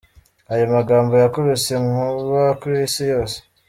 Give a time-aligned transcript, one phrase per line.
[0.51, 3.37] Ayo magambo yakubise inkuba kw’isi yose.